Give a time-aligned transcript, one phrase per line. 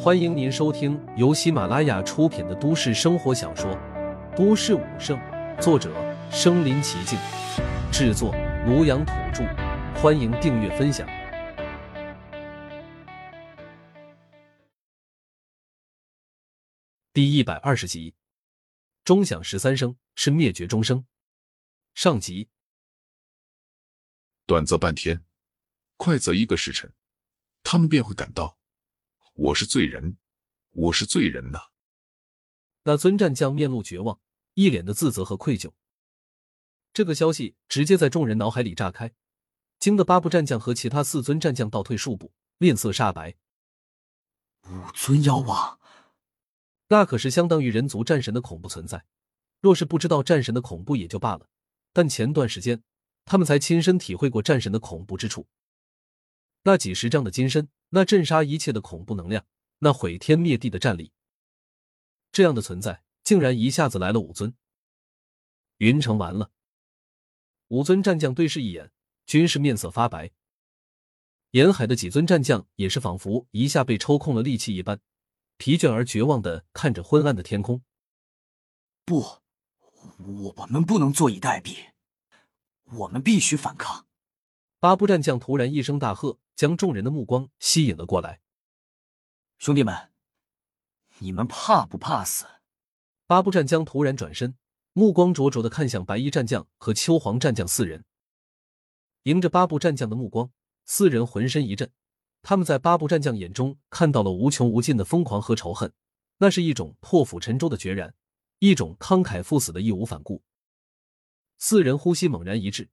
[0.00, 3.70] 欢迎您收听由喜马拉雅出品的都市生活小说
[4.36, 5.18] 《都市武圣》，
[5.60, 5.92] 作者：
[6.30, 7.18] 身临其境，
[7.92, 8.32] 制作：
[8.66, 9.44] 庐阳土著。
[10.00, 11.08] 欢迎订阅分享。
[17.12, 18.14] 第一百二十集，
[19.04, 21.04] 钟响十三声是灭绝钟声。
[21.94, 22.48] 上集，
[24.46, 25.24] 短则半天，
[25.96, 26.92] 快则一个时辰，
[27.64, 28.57] 他们便会赶到。
[29.40, 30.16] 我是罪人，
[30.72, 31.60] 我是罪人呐！
[32.82, 34.20] 那尊战将面露绝望，
[34.54, 35.70] 一脸的自责和愧疚。
[36.92, 39.14] 这个消息直接在众人脑海里炸开，
[39.78, 43.36] 惊得八部战将和其他四尊战将倒退数步，面色煞白。
[44.68, 45.78] 五尊妖王，
[46.88, 49.04] 那可是相当于人族战神的恐怖存在。
[49.60, 51.48] 若是不知道战神的恐怖也就罢了，
[51.92, 52.82] 但前段时间
[53.24, 55.46] 他们才亲身体会过战神的恐怖之处。
[56.68, 59.46] 那几十丈的金身，那震杀一切的恐怖能量，
[59.78, 61.12] 那毁天灭地的战力，
[62.30, 64.54] 这样的存在竟然一下子来了五尊。
[65.78, 66.50] 云城完了，
[67.68, 68.92] 五尊战将对视一眼，
[69.24, 70.30] 均是面色发白。
[71.52, 75.00] 沿海的几尊战将也是仿佛一下被抽空了力气一般，
[75.56, 77.82] 疲倦而绝望的看着昏暗的天空。
[79.06, 79.24] 不，
[80.18, 81.92] 我们不能坐以待毙，
[82.92, 84.07] 我们必须反抗。
[84.80, 88.40] 八部战将突然一声大喝，将众人的目光吸引了过来。
[89.58, 90.12] 兄弟们，
[91.18, 92.46] 你们怕不怕死？
[93.26, 94.56] 八部战将突然转身，
[94.92, 98.04] 目光灼灼的看向白衣战将和秋黄战将四人。
[99.24, 100.52] 迎着八部战将的目光，
[100.84, 101.90] 四人浑身一震。
[102.42, 105.92] 他们在八部战将眼中看到了无穷无尽的疯狂和仇恨，
[106.36, 108.14] 那是一种破釜沉舟的决然，
[108.60, 110.44] 一种慷慨赴死的义无反顾。
[111.58, 112.88] 四人呼吸猛然一滞。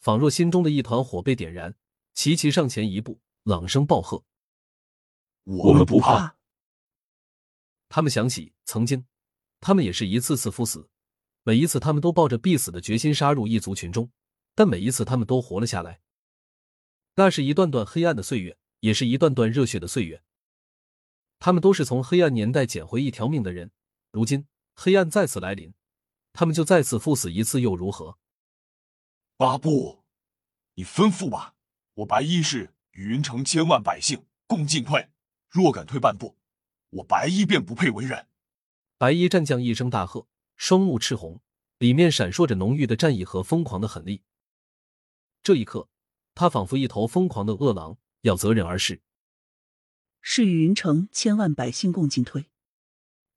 [0.00, 1.74] 仿若心中的一团火被点燃，
[2.14, 4.24] 齐齐上前一步，朗声暴喝
[5.44, 6.36] ：“我们不怕！”
[7.90, 9.04] 他们想起曾经，
[9.60, 10.88] 他们也是一次次赴死，
[11.42, 14.10] 每一次他们都抱着必死的决心杀入异族群中，
[14.54, 16.00] 但每一次他们都活了下来。
[17.16, 20.22] 那是一段段黑暗的岁月，也是一段段热血的岁月。
[21.38, 23.70] 他们都是从黑暗年代捡回一条命的人，
[24.12, 25.74] 如今黑暗再次来临，
[26.32, 28.19] 他们就再次赴死一次又如何？
[29.40, 30.04] 八部，
[30.74, 31.54] 你吩咐吧。
[31.94, 35.08] 我白衣是与云城千万百姓共进退，
[35.48, 36.36] 若敢退半步，
[36.90, 38.26] 我白衣便不配为人。
[38.98, 41.40] 白衣战将一声大喝，双目赤红，
[41.78, 44.20] 里面闪烁着浓郁的战意和疯狂的狠力。
[45.42, 45.88] 这一刻，
[46.34, 49.00] 他仿佛一头疯狂的恶狼，要择人而噬。
[50.20, 52.50] 是与云城千万百姓共进退。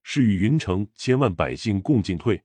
[0.01, 2.43] 是与云城千万百姓共进退。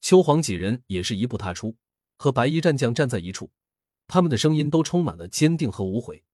[0.00, 1.76] 秋黄几人也是一步踏出。
[2.18, 3.50] 和白衣战将站在一处，
[4.06, 6.24] 他们的声音都充满了坚定和无悔。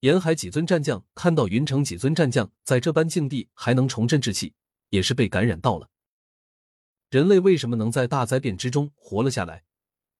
[0.00, 4.54] 沿海几尊战将看到云城几尊战将在这般境地还能重振志气，
[4.90, 5.88] 也是被感染到了。
[7.10, 9.64] 人类为什么能在大灾变之中活了下来？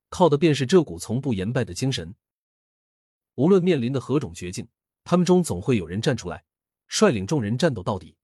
[0.08, 2.14] 靠的便是这股从不言败的精神。
[3.34, 4.66] 无论面临的何种绝境，
[5.04, 6.44] 他们中总会有人站出来，
[6.88, 8.16] 率领众人战斗到底。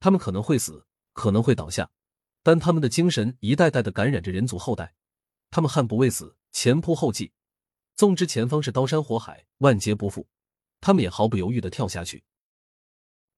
[0.00, 1.88] 他们可能会死，可能会倒下，
[2.42, 4.94] 但他们的精神一代代的感染着人族后代。
[5.52, 7.30] 他们悍不畏死，前仆后继，
[7.94, 10.26] 纵知前方是刀山火海，万劫不复，
[10.80, 12.24] 他们也毫不犹豫的跳下去。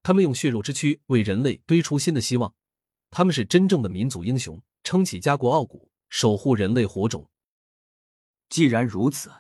[0.01, 2.55] 他们用血肉之躯为人类堆出新的希望，
[3.11, 7.29] 他们是真正的民族英雄，撑起家国傲骨，守护人类火种。
[8.49, 9.33] 既然如此，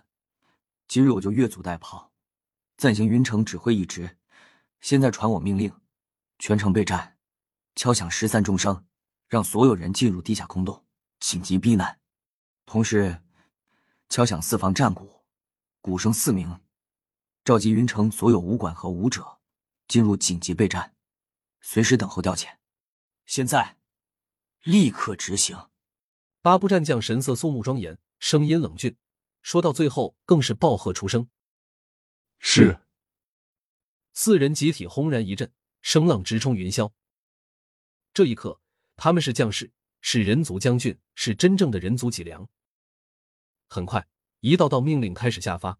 [0.88, 2.08] 今日我就越俎代庖，
[2.76, 4.18] 暂行云城指挥一职。
[4.80, 5.72] 现在传我命令，
[6.40, 7.18] 全城备战，
[7.76, 8.84] 敲响十三钟声，
[9.28, 10.84] 让所有人进入地下空洞，
[11.20, 12.00] 紧急避难。
[12.66, 13.22] 同时，
[14.08, 15.25] 敲响四方战鼓，
[15.80, 16.60] 鼓声四鸣，
[17.44, 19.38] 召集云城所有武馆和武者
[19.86, 20.94] 进入紧急备战，
[21.60, 22.56] 随时等候调遣。
[23.26, 23.78] 现在，
[24.62, 25.69] 立刻执行。
[26.41, 28.96] 八部战将神色肃穆庄严，声音冷峻，
[29.42, 31.28] 说到最后更是暴喝出声
[32.38, 32.81] ：“是！”
[34.12, 36.93] 四人集体轰然一震，声浪直冲云霄。
[38.12, 38.61] 这一刻，
[38.96, 39.72] 他们是将士。
[40.06, 42.46] 是人族将军，是真正的人族脊梁。
[43.68, 44.06] 很快，
[44.40, 45.78] 一道道命令开始下发。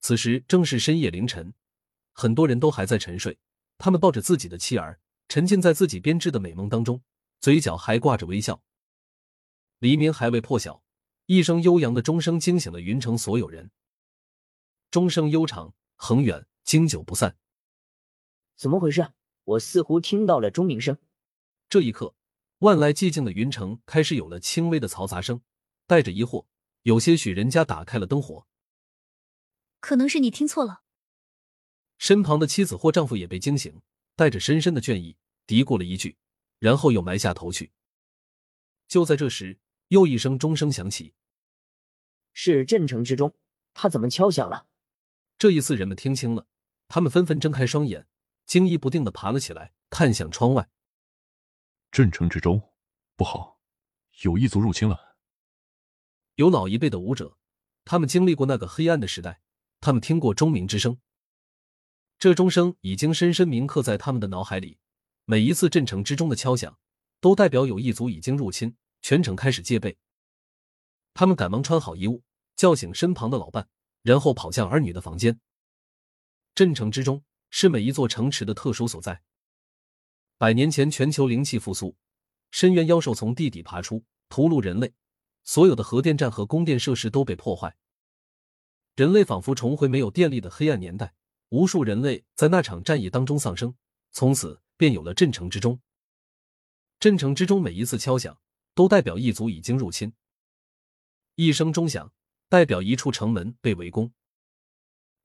[0.00, 1.54] 此时正是深夜凌晨，
[2.12, 3.38] 很多人都还在沉睡，
[3.78, 4.98] 他们抱着自己的妻儿，
[5.28, 7.00] 沉浸在自己编织的美梦当中，
[7.38, 8.60] 嘴角还挂着微笑。
[9.78, 10.82] 黎明还未破晓，
[11.26, 13.70] 一声悠扬的钟声惊醒了云城所有人。
[14.90, 17.38] 钟声悠长、恒远，经久不散。
[18.56, 19.12] 怎么回事？
[19.44, 20.98] 我似乎听到了钟鸣声。
[21.68, 22.16] 这一刻。
[22.60, 25.42] 万籁寂静的云城开始有了轻微的嘈杂声，
[25.86, 26.46] 带着疑惑，
[26.82, 28.46] 有些许人家打开了灯火。
[29.80, 30.82] 可能是你听错了。
[31.98, 33.82] 身旁的妻子或丈夫也被惊醒，
[34.14, 35.16] 带着深深的倦意，
[35.46, 36.16] 嘀咕了一句，
[36.58, 37.72] 然后又埋下头去。
[38.88, 39.58] 就在这时，
[39.88, 41.14] 又一声钟声响起，
[42.32, 43.34] 是镇城之钟，
[43.74, 44.66] 他怎么敲响了？
[45.38, 46.46] 这一次人们听清了，
[46.88, 48.06] 他们纷纷睁开双眼，
[48.46, 50.70] 惊疑不定的爬了起来，看向窗外。
[51.90, 52.72] 镇城之钟，
[53.16, 53.58] 不好，
[54.22, 55.16] 有异族入侵了。
[56.34, 57.38] 有老一辈的武者，
[57.84, 59.40] 他们经历过那个黑暗的时代，
[59.80, 60.98] 他们听过钟鸣之声。
[62.18, 64.78] 这钟声已经深深铭刻在他们的脑海里。
[65.24, 66.78] 每一次镇城之钟的敲响，
[67.20, 69.98] 都代表有异族已经入侵，全城开始戒备。
[71.14, 72.22] 他们赶忙穿好衣物，
[72.54, 73.68] 叫醒身旁的老伴，
[74.02, 75.40] 然后跑向儿女的房间。
[76.54, 79.22] 镇城之钟是每一座城池的特殊所在。
[80.38, 81.96] 百年前，全球灵气复苏，
[82.50, 84.92] 深渊妖兽从地底爬出，屠戮人类，
[85.44, 87.74] 所有的核电站和供电设施都被破坏，
[88.96, 91.14] 人类仿佛重回没有电力的黑暗年代。
[91.48, 93.74] 无数人类在那场战役当中丧生，
[94.10, 95.80] 从此便有了镇城之钟。
[96.98, 98.38] 镇城之钟每一次敲响，
[98.74, 100.12] 都代表一族已经入侵。
[101.36, 102.12] 一声钟响，
[102.50, 104.10] 代表一处城门被围攻；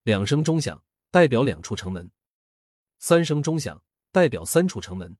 [0.04, 2.08] 两声钟响，代表两处城门；
[3.00, 5.16] 三声钟响，代表三处城门；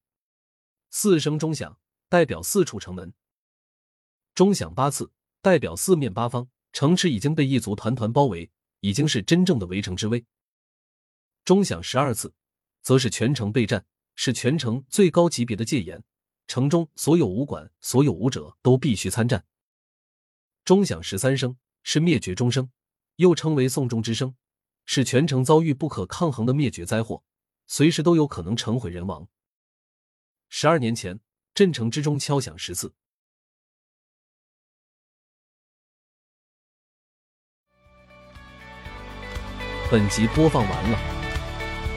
[0.90, 1.80] 四声钟响，
[2.10, 3.14] 代表四处城门。
[4.36, 5.12] 钟响八次，
[5.42, 8.52] 代表四面八方城池已经被一族团团包围，
[8.82, 10.26] 已经是真正的围城之危。
[11.46, 12.34] 钟响十二次，
[12.82, 13.86] 则是全城备战，
[14.16, 16.04] 是全城最高级别的戒严。
[16.48, 19.46] 城中所有武馆、所有武者都必须参战。
[20.66, 22.70] 钟响十三声，是灭绝钟声，
[23.16, 24.36] 又称为送终之声，
[24.86, 27.24] 是全城遭遇不可抗衡的灭绝灾祸，
[27.74, 29.30] 随时都有可能城毁人亡。
[30.50, 31.22] 十二年前，
[31.54, 32.94] 镇城之中敲响十次。
[39.90, 41.00] 本集播放完了。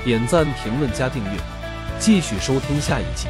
[0.04, 1.40] 点赞、评论、加订阅，
[1.98, 3.26] 继续收听下一集。